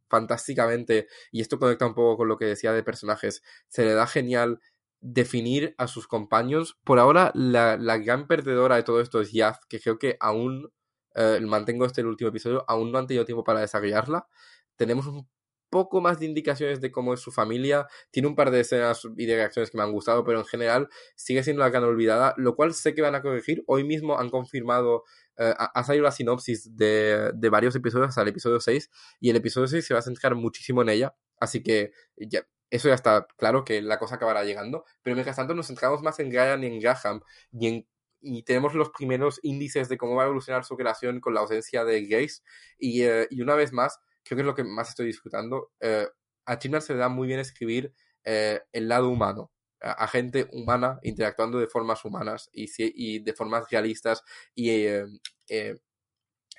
[0.10, 4.06] fantásticamente, y esto conecta un poco con lo que decía de personajes, se le da
[4.06, 4.60] genial
[5.02, 6.78] definir a sus compañeros.
[6.84, 10.72] Por ahora, la, gran perdedora de todo esto es Yaz, que creo que aún,
[11.16, 14.28] eh, mantengo este el último episodio, aún no han tenido tiempo para desarrollarla.
[14.76, 15.28] Tenemos un
[15.74, 17.88] poco más de indicaciones de cómo es su familia.
[18.12, 20.88] Tiene un par de escenas y de reacciones que me han gustado, pero en general
[21.16, 23.64] sigue siendo la gran olvidada, lo cual sé que van a corregir.
[23.66, 25.04] Hoy mismo han confirmado
[25.36, 29.36] eh, ha salido la sinopsis de, de, varios episodios hasta el episodio 6 y el
[29.36, 33.26] episodio 6 se va a centrar muchísimo en ella, así que ya, eso ya está
[33.36, 36.68] claro que la cosa acabará llegando, pero mientras tanto nos centramos más en Ryan y
[36.68, 37.88] en Graham y, en,
[38.22, 41.84] y tenemos los primeros índices de cómo va a evolucionar su relación con la ausencia
[41.84, 42.44] de Grace
[42.78, 46.08] y, eh, y una vez más, creo que es lo que más estoy disfrutando, eh,
[46.46, 47.94] a China se le da muy bien escribir
[48.26, 49.52] el lado humano
[49.84, 54.24] a, gente humana interactuando de formas humanas y, y de formas realistas
[54.56, 55.06] y eh,
[55.50, 55.78] eh,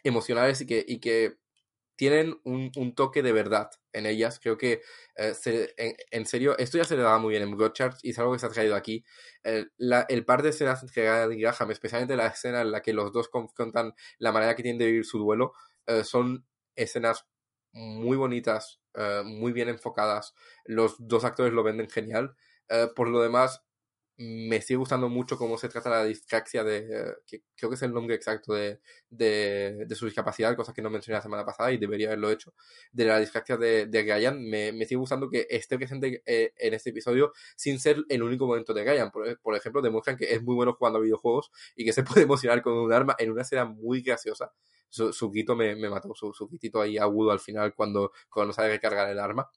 [0.05, 1.39] emocionales y que, y que
[1.97, 4.41] tienen un, un, toque de verdad en ellas.
[4.41, 4.83] Creo que,
[5.17, 5.75] eh, se,
[6.11, 8.41] en, serio, esto ya se le daba muy bien en Broadchurch y es algo que
[8.41, 9.05] se ha traído aquí.
[9.79, 13.29] la, el par de escenas Graham y especialmente la escena en la que los dos
[13.29, 15.53] confrontan la manera que tienen de vivir su duelo,
[16.03, 16.47] son
[16.77, 17.27] escenas
[17.75, 20.35] muy bonitas, eh, muy bien enfocadas.
[20.65, 22.37] Los dos actores lo venden genial.
[22.69, 23.63] Eh, por lo demás,
[24.17, 27.93] me sigue gustando mucho cómo se trata la discaxia de, que creo que es el
[27.93, 32.09] nombre exacto de, de, su discapacidad, cosa que no mencioné la semana pasada y debería
[32.09, 32.55] haberlo hecho,
[32.93, 34.33] de la discaxia de, de.
[34.33, 38.47] Me, me, sigue gustando que esté presente eh, en este episodio sin ser el único
[38.47, 39.11] momento de Ryan.
[39.11, 42.23] Por, por, ejemplo, demuestran que es muy bueno jugando a videojuegos y que se puede
[42.23, 44.53] emocionar con un arma en una escena muy graciosa.
[44.89, 48.53] Su, su quito me, me mató, su, su quitito ahí agudo al final cuando, cuando
[48.53, 49.51] sabe recargar el arma.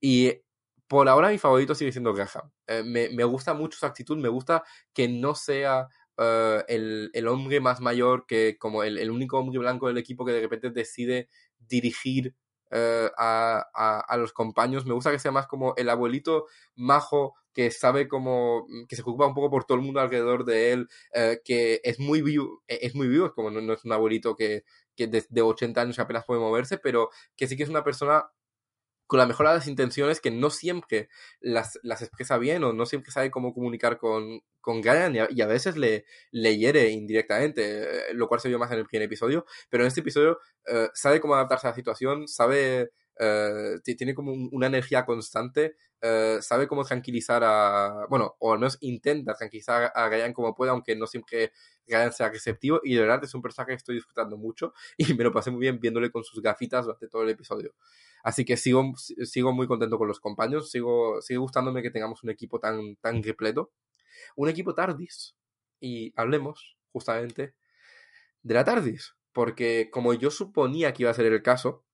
[0.00, 0.32] Y
[0.88, 2.50] por ahora mi favorito sigue siendo Graham.
[2.66, 7.28] Eh, me, me, gusta mucho su actitud, me gusta que no sea uh, el, el,
[7.28, 10.70] hombre más mayor, que como el, el, único hombre blanco del equipo que de repente
[10.70, 12.34] decide dirigir
[12.72, 14.86] uh, a, a, a, los compañeros.
[14.86, 19.26] Me gusta que sea más como el abuelito majo que sabe como que se preocupa
[19.26, 20.88] un poco por todo el mundo alrededor de él,
[21.44, 24.62] que es muy vivo, e, es muy vivo, como no, no es un abuelito que,
[24.94, 28.30] que de 80 años apenas puede moverse, pero que sí que es una persona
[29.08, 31.08] con la mejor de las intenciones que no siempre
[31.40, 35.78] las, las expresa bien o no siempre sabe cómo comunicar con, con y a, veces
[35.78, 39.88] le, le, hiere indirectamente, lo cual se vio más en el primer episodio, pero en
[39.88, 44.66] este episodio uh, sabe cómo adaptarse a la situación, sabe, uh, tiene como un, una
[44.66, 50.32] energía constante, uh, sabe cómo tranquilizar a, bueno, o al menos intenta tranquilizar a Ryan
[50.32, 51.52] como puede, aunque no siempre
[51.86, 55.24] Ryan sea receptivo y de verdad es un personaje que estoy disfrutando mucho y me
[55.24, 57.74] lo pasé muy bien viéndole con sus gafitas durante todo el episodio.
[58.22, 62.30] Así que sigo, sigo muy contento con los compañeros, sigo, sigue gustándome que tengamos un
[62.30, 63.72] equipo tan, tan repleto.
[64.36, 65.36] Un equipo TARDIS.
[65.80, 67.54] Y hablemos justamente
[68.42, 69.14] de la TARDIS.
[69.32, 71.84] Porque como yo suponía que iba a ser el caso,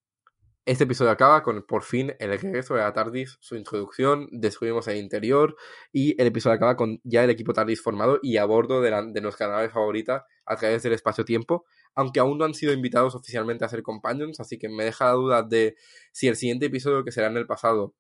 [0.67, 4.97] este episodio acaba con por fin el regreso de la TARDIS, su introducción, descubrimos el
[4.97, 5.57] interior
[5.93, 9.03] y el episodio acaba con ya el equipo TARDIS formado y a bordo de, la,
[9.03, 13.65] de nuestra nave favorita a través del espacio-tiempo, aunque aún no han sido invitados oficialmente
[13.65, 15.77] a ser companions, así que me deja la duda de
[16.13, 17.95] si el siguiente episodio que será en el pasado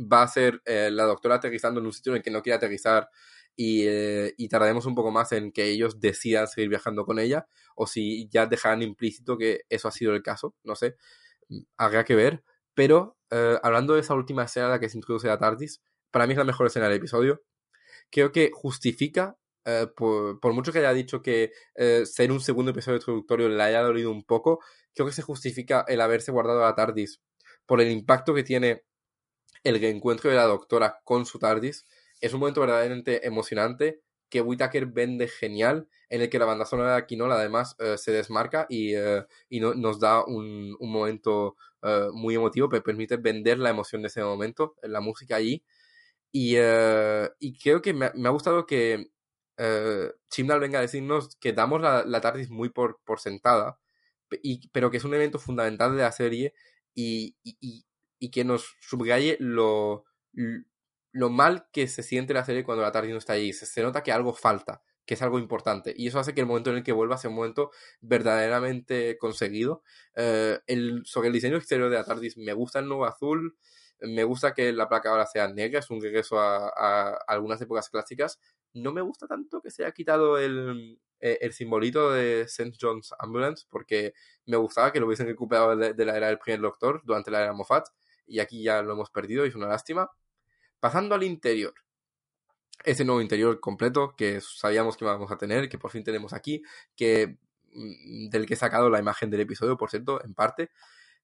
[0.00, 2.56] va a ser eh, la doctora aterrizando en un sitio en el que no quiere
[2.56, 3.08] aterrizar
[3.54, 7.46] y, eh, y, tardaremos un poco más en que ellos decidan seguir viajando con ella
[7.74, 10.96] o si ya dejarán implícito que eso ha sido el caso, no sé,
[11.76, 15.28] habrá que ver, pero eh, hablando de esa última escena en la que se introduce
[15.28, 17.42] la TARDIS, para mí es la mejor escena del episodio,
[18.10, 19.36] creo que justifica
[19.68, 23.82] Uh, por, mucho que haya dicho que uh, ser un segundo episodio introductorio le haya
[23.82, 24.60] dolido un poco,
[24.94, 27.20] creo que se justifica el haberse guardado a TARDIS
[27.66, 28.84] por el impacto que tiene
[29.64, 31.86] el reencuentro de la doctora con su TARDIS.
[32.20, 36.92] Es un momento verdaderamente emocionante que Whitaker vende genial, en el que la banda sonora
[36.92, 38.94] de Aquinola además uh, se desmarca y,
[39.48, 41.56] y no, nos da un, un momento
[42.12, 45.64] muy emotivo, que permite vender la emoción de ese momento, la música allí.
[46.32, 46.56] Y,
[47.38, 49.10] y creo que me, me ha gustado que
[50.30, 53.78] Chimdal venga a decirnos que damos la, la TARDIS muy por, por sentada,
[54.42, 56.52] y, pero que es un evento fundamental de la serie
[56.94, 57.86] y, y,
[58.18, 60.04] y que nos subraye lo,
[61.12, 63.52] lo mal que se siente la serie cuando la TARDIS no está allí.
[63.52, 65.94] Se, nota que algo falta, que es algo importante.
[65.96, 69.82] Y eso hace que el momento en el que vuelva sea un momento verdaderamente conseguido.
[70.14, 73.56] El, sobre el diseño exterior de la TARDIS, me gusta el nuevo azul.
[74.00, 78.38] Me gusta que la placa ahora sea negra, es un regreso a algunas épocas clásicas,
[78.74, 82.76] no me gusta tanto que se haya quitado el, eh, el simbolito de St.
[82.80, 84.14] John's Ambulance, porque
[84.46, 87.42] me gustaba que lo hubiesen recuperado de, de, la era del primer Doctor durante la
[87.42, 87.88] era Moffat,
[88.26, 90.10] y aquí ya lo hemos perdido y es una lástima.
[90.80, 91.74] Pasando al interior.
[92.84, 96.62] Ese nuevo interior completo que sabíamos que íbamos a tener, que por fin tenemos aquí,
[96.96, 97.38] que
[97.72, 100.70] mm, del que he sacado la imagen del episodio, por cierto, en parte.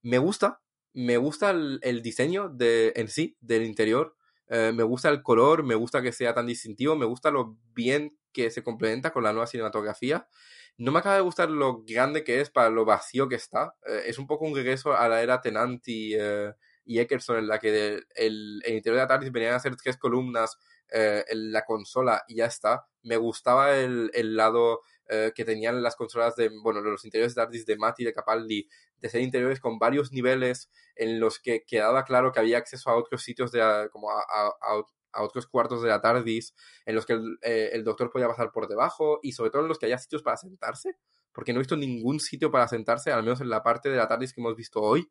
[0.02, 0.60] Me gusta,
[0.92, 4.16] me gusta el, diseño de, en sí del interior
[4.48, 8.18] eh, me gusta el color, me gusta que sea tan distintivo, me gusta lo bien
[8.32, 10.28] que se complementa con la nueva cinematografía.
[10.76, 13.74] No me acaba de gustar lo grande que es para lo vacío que está.
[13.86, 16.52] Eh, es un poco un regreso a la era Tenant y, uh,
[16.84, 20.58] y Eckerson, en la que el, el, interior de Atari venían a ser tres columnas
[20.90, 22.86] eh, en la consola y ya está.
[23.02, 27.42] Me gustaba el, el lado eh, que tenían las consolas de, bueno, los interiores de
[27.42, 28.66] TARDIS de Mati, de Capaldi,
[28.98, 32.96] de ser interiores con varios niveles en los que quedaba claro que había acceso a
[32.96, 36.54] otros sitios de, como a, a, otros cuartos de la TARDIS,
[36.86, 39.68] en los que el, eh, el, doctor podía pasar por debajo y sobre todo en
[39.68, 40.96] los que había sitios para sentarse,
[41.32, 44.08] porque no he visto ningún sitio para sentarse, al menos en la parte de la
[44.08, 45.10] TARDIS que hemos visto hoy.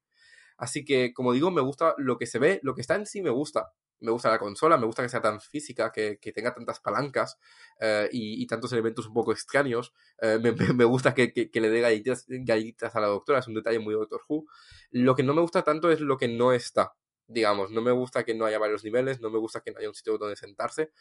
[0.58, 3.22] Así que, como digo, me gusta lo que se ve, lo que está en sí
[3.22, 6.54] me gusta, me gusta la consola, me gusta que sea tan física, que, que tenga
[6.54, 7.40] tantas palancas
[7.80, 9.94] uh, y, tantos elementos un poco extraños.
[10.22, 10.40] Uh,
[10.76, 13.94] me, gusta que, que, le dé galletitas, galletitas a la doctora, es un detalle muy
[13.94, 14.46] Doctor Who.
[14.92, 16.94] Lo que no me gusta tanto es lo que no está.
[17.28, 19.88] Digamos, no me gusta que no haya varios niveles, no me gusta que no haya
[19.88, 20.92] un sitio donde sentarse.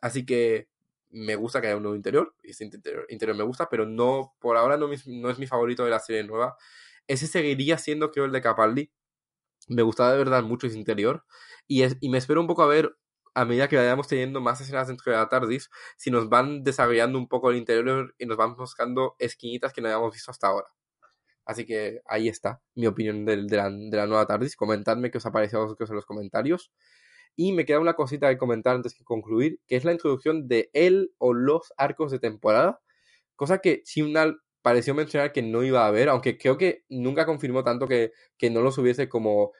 [0.00, 0.68] Así que
[1.10, 4.34] me gusta que haya un nuevo interior, y este interior, interior me gusta, pero no,
[4.38, 6.56] por ahora no, no es mi favorito de la serie nueva
[7.08, 8.90] ese seguiría siendo, creo, el de Capaldi.
[9.68, 11.24] Me gustaba de verdad mucho ese interior.
[11.66, 12.96] Y, es, y me espero un poco a ver,
[13.34, 17.18] a medida que vayamos teniendo más escenas dentro de la TARDIS, si nos van desarrollando
[17.18, 20.68] un poco el interior y nos van buscando esquinitas que no habíamos visto hasta ahora.
[21.44, 24.56] Así que ahí está mi opinión de, la, nueva TARDIS.
[24.56, 26.72] Comentadme qué os ha parecido a vosotros en los comentarios.
[27.36, 30.70] Y me queda una cosita que comentar antes de concluir, que es la introducción de
[30.72, 32.80] él o los arcos de temporada.
[33.36, 37.62] Cosa que Chimnal pareció mencionar que no iba a haber, aunque creo que nunca confirmó
[37.62, 39.52] tanto que, que no los hubiese como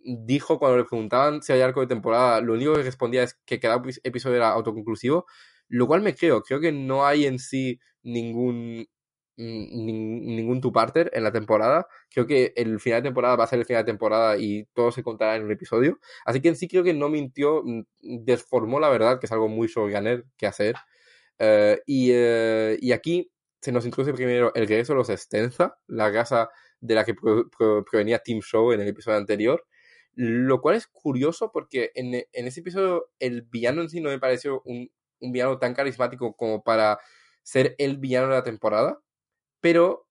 [0.00, 3.60] dijo cuando le preguntaban si hay arco de temporada, lo único que respondía es que
[3.60, 5.26] cada episodio era autoconclusivo,
[5.68, 8.88] lo cual me creo, creo que no hay en sí ningún
[9.36, 11.86] ningún two-parter en la temporada.
[12.10, 14.90] Creo que el final de temporada va a ser el final de temporada y todo
[14.90, 16.00] se contará en un episodio.
[16.26, 17.62] Así que en sí creo que no mintió,
[18.00, 20.74] desformó la verdad, que es algo muy showrunner que hacer.
[21.38, 26.12] Eh, y, eh, y, aquí se nos introduce primero el regreso de los Estenza, la
[26.12, 29.64] casa de la que provenía Team Show en el episodio anterior.
[30.14, 34.18] Lo cual es curioso porque en, en ese episodio el villano en sí no me
[34.18, 36.98] pareció un, un villano tan carismático como para
[37.42, 39.00] ser el villano de la temporada.
[39.60, 40.08] Pero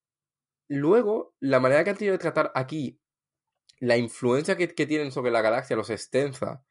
[0.70, 3.00] luego, la manera que han tenido de tratar aquí
[3.80, 6.64] la influencia que, tienen sobre la galaxia, los Estenza,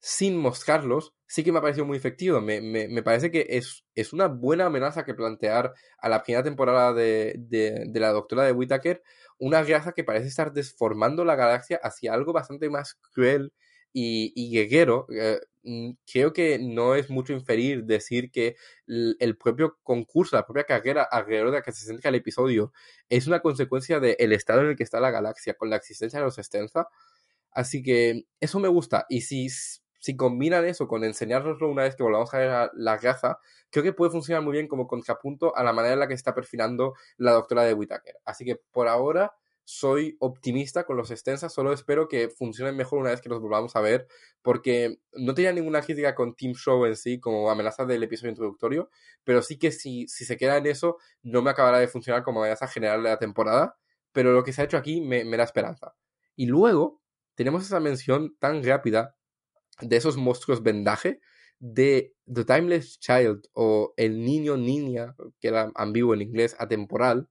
[0.00, 2.40] sin mostrarlos, sí que me ha parecido muy efectivo.
[2.40, 6.92] Me, me, parece que es, es, una buena amenaza que plantear a la primera temporada
[6.92, 9.02] de, de, la doctora de Whittaker
[9.38, 13.52] una raza que parece estar desformando la galaxia hacia algo bastante más cruel
[13.92, 15.06] y, y guerrero.
[15.10, 18.54] Eh, Mm, creo que no es mucho inferir decir que
[18.86, 22.72] el propio concurso, la propia carrera alrededor de la que se centra el episodio,
[23.08, 26.24] es una consecuencia del estado en el que está la galaxia, con la existencia de
[26.24, 26.86] los Estenza.
[27.50, 29.06] Así que eso me gusta.
[29.08, 29.48] Y si,
[30.06, 33.40] si combinan eso con enseñárnoslo una vez que volvamos a ver la raza,
[33.70, 36.32] creo que puede funcionar muy bien como contrapunto a la manera en la que está
[36.32, 38.14] perfilando la doctora de Whittaker.
[38.24, 43.10] Así que por ahora soy optimista con los extensas, solo espero que funcionen mejor una
[43.10, 44.06] vez que los volvamos a ver,
[44.42, 48.90] porque no tenía ninguna crítica con Team Show en sí como amenaza del episodio introductorio,
[49.24, 52.38] pero sí que si, si se queda en eso, no me acabará de funcionar como
[52.38, 53.76] amenaza general de la temporada,
[54.12, 55.96] pero lo que se ha hecho aquí me da esperanza.
[56.36, 57.02] Y luego
[57.34, 59.15] tenemos esa mención tan rápida
[59.80, 61.20] de esos monstruos vendaje
[61.58, 67.28] de The Timeless Child o el niño niña, que era ambiguo en inglés, atemporal,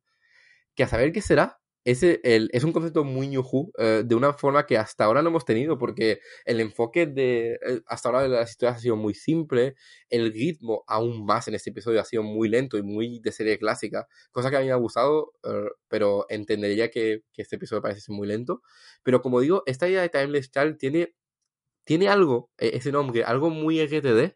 [0.76, 3.44] que a saber qué será, es un concepto muy New
[3.78, 7.82] eh, de una forma que hasta ahora no hemos tenido, porque el enfoque de eh,
[7.86, 9.76] hasta ahora de las historias ha sido muy simple,
[10.10, 13.60] el ritmo aún más en este episodio ha sido muy lento y muy de serie
[13.60, 17.84] clásica, cosa que a mí me ha gustado, eh, pero entendería que, que, este episodio
[17.84, 18.64] parece muy lento.
[19.04, 21.14] Pero como digo, esta idea de Timeless Child tiene,
[21.86, 24.36] tiene algo, e, ese nombre, algo muy RTD,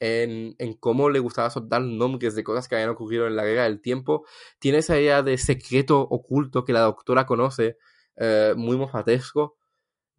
[0.00, 3.80] en, cómo le gustaba soltar nombres de cosas que habían ocurrido en la guerra del
[3.80, 4.24] tiempo.
[4.58, 7.76] Tiene esa idea de secreto oculto que la doctora conoce,
[8.16, 9.56] eh, muy mofatesco.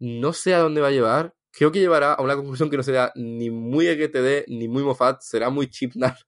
[0.00, 1.34] No sé a dónde va a llevar.
[1.52, 5.20] Creo que llevará a una conclusión que no será ni muy LGTD ni muy mofat,
[5.22, 6.16] será muy chipnar.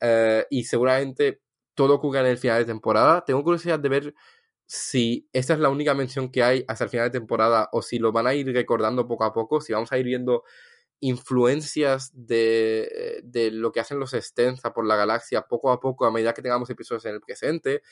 [0.00, 1.40] Eh, y seguramente
[1.74, 3.24] todo ocurra en el final de temporada.
[3.24, 4.14] Tengo curiosidad de ver
[4.66, 7.98] si esta es la única mención que hay hasta el final de temporada o si
[7.98, 10.44] lo van a ir recordando poco a poco, si vamos a ir viendo
[11.00, 16.10] influencias de, de, lo que hacen los Stenza por la galaxia poco a poco a
[16.10, 17.82] medida que tengamos episodios en el presente.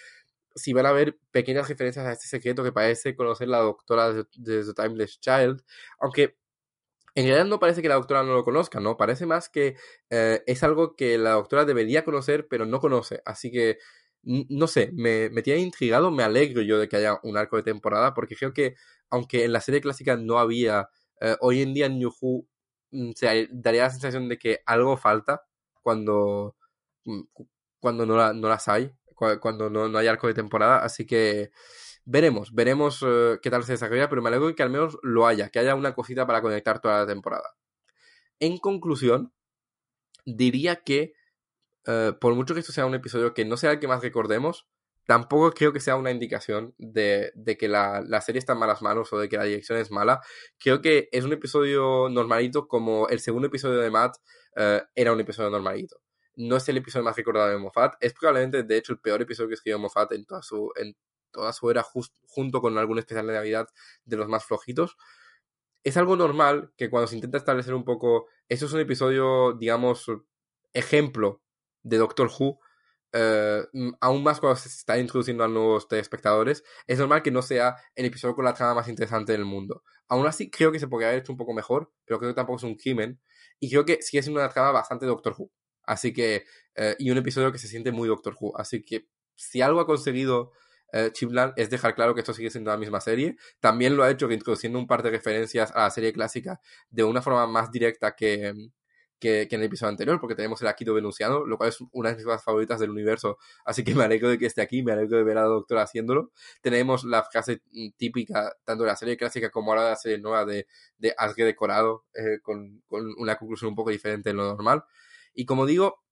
[0.54, 4.24] Si van a haber pequeñas referencias a este secreto que parece conocer la doctora de,
[4.35, 5.62] The Timeless Child,
[5.98, 6.37] aunque
[7.14, 8.96] en realidad no parece que la doctora no lo conozca, ¿no?
[8.96, 9.76] Parece más que
[10.08, 13.20] eh, es algo que la doctora debería conocer, pero no conoce.
[13.26, 13.78] Así que,
[14.24, 17.62] no sé, me, me tiene intrigado, me alegro yo de que haya un arco de
[17.64, 18.76] temporada, porque creo que,
[19.11, 20.88] aunque en la serie clásica no había,
[21.20, 22.12] eh, hoy en día en New
[22.92, 25.42] Mm, se daría la sensación de que algo falta
[25.82, 26.56] cuando,
[27.04, 27.22] mm,
[27.80, 28.92] cuando no, no las hay,
[29.40, 30.78] cuando no, no, hay arco de temporada.
[30.85, 31.52] Así que
[32.04, 35.50] veremos, veremos eh, qué tal se desarrolla, pero me alegro que al menos lo haya,
[35.50, 37.54] que haya una cosita para conectar toda la temporada.
[38.40, 39.32] En conclusión,
[40.26, 41.14] diría que
[41.87, 44.66] eh, por mucho que esto sea un episodio que no sea el que más recordemos,
[45.07, 49.18] tampoco creo que sea una indicación de, que la, serie está en malas manos o
[49.18, 50.20] de que la dirección es mala.
[50.59, 54.16] Creo que es un episodio normalito como el segundo episodio de Matt
[54.57, 56.01] eh, era un episodio normalito.
[56.37, 59.49] No es el episodio más recordado de Moffat, es probablemente de hecho el peor episodio
[59.49, 60.97] que escribió Moffat en toda su, en
[61.30, 61.85] toda su era,
[62.28, 63.68] junto con algún especial de Navidad
[64.05, 64.97] de los más flojitos.
[65.85, 70.07] Es algo normal que cuando se intenta establecer un poco, esto es un episodio, digamos,
[70.72, 71.41] ejemplo
[71.83, 72.59] de Doctor Who,
[73.12, 73.64] eh,
[74.01, 78.07] aún más cuando se está introduciendo a nuevos espectadores, es normal que no sea el
[78.07, 79.83] episodio con la trama más interesante del mundo.
[80.09, 82.59] Aún así, creo que se podría haber hecho un poco mejor, pero creo que tampoco
[82.59, 83.20] es un crimen.
[83.61, 85.51] Y creo que sigue siendo una trama bastante Doctor Who.
[85.85, 88.57] Así que, eh, y un episodio que se siente muy Doctor Who.
[88.59, 90.53] Así que, si algo ha conseguido
[90.93, 93.37] eh, Chipland es dejar claro que esto sigue siendo la misma serie.
[93.61, 96.61] También lo ha hecho introduciendo un par de referencias a la serie clásica
[96.91, 98.53] de una forma más directa que,
[99.23, 102.16] que, en el episodio anterior, porque tenemos el Akito Venusiano, lo cual es una de
[102.16, 103.39] mis cosas favoritas del universo.
[103.64, 105.83] Así que me alegro de que esté aquí, me alegro de ver a la doctora
[105.83, 106.33] haciéndolo.
[106.61, 107.62] Tenemos la frase
[107.97, 110.66] típica, tanto de la serie clásica como ahora de la serie nueva de,
[110.99, 114.83] de Asge decorado, eh, con, con una conclusión un poco diferente de lo normal.
[115.35, 116.03] Y como digo,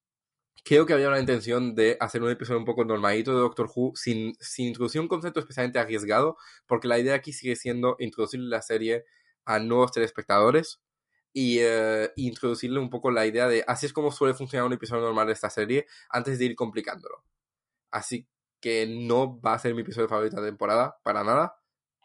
[0.65, 3.93] creo que había una intención de hacer un episodio un poco normalito de Doctor Who
[3.97, 6.37] sin, sin introducir un concepto especialmente arriesgado,
[6.69, 9.05] porque la idea aquí sigue siendo introducir la serie
[9.45, 10.81] a nuevos telespectadores
[11.33, 15.03] y uh, introducirle un poco la idea de así es como suele funcionar un episodio
[15.03, 17.25] normal de esta serie antes de ir complicándolo.
[17.91, 18.29] Así
[18.61, 21.57] que no va a ser mi episodio favorito de la temporada, para nada,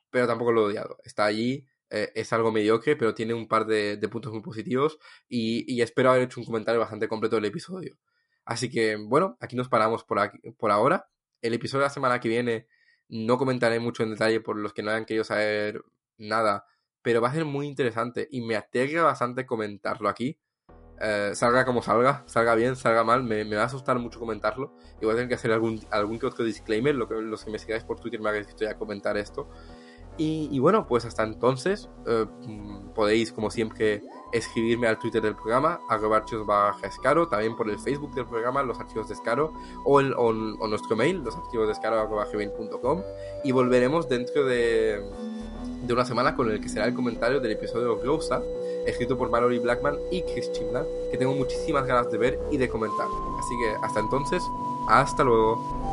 [0.09, 0.97] pero tampoco lo he odiado.
[1.03, 4.97] Está allí, eh, es algo mediocre, pero tiene un par de, de puntos muy positivos
[5.27, 7.97] y, y, espero haber hecho un comentario bastante completo del episodio.
[8.45, 11.09] Así que, bueno, aquí nos paramos por, aquí, por ahora.
[11.41, 12.67] El episodio de la semana que viene
[13.09, 15.83] no comentaré mucho en detalle por los que no hayan querido saber
[16.17, 16.65] nada,
[17.05, 20.39] pero va a ser muy interesante y me aterra bastante comentarlo aquí.
[20.99, 24.73] Eh, salga como salga, salga bien, salga mal, me, me, va a asustar mucho comentarlo
[24.99, 27.51] y voy a tener que hacer algún, algún que otro disclaimer, lo que, los que
[27.51, 29.47] me sigáis por Twitter me habéis visto ya comentar esto.
[30.17, 32.25] Y, y, bueno, pues hasta entonces eh,
[32.95, 34.01] podéis, como siempre,
[34.33, 38.63] escribirme al Twitter del programa, arroba archivos baja escaro, también por el Facebook del programa,
[38.63, 39.53] los archivos de escaro,
[39.83, 43.03] o, el, o, o nuestro mail, los archivos de escaro, arroba gmail.com,
[43.43, 45.03] y volveremos dentro de,
[45.83, 48.41] de, una semana con el que será el comentario del episodio Glosa,
[48.85, 52.69] escrito por Mallory Blackman y Chris Chimlan, que tengo muchísimas ganas de ver y de
[52.69, 53.07] comentar.
[53.39, 54.43] Así que hasta entonces,
[54.87, 55.84] hasta luego.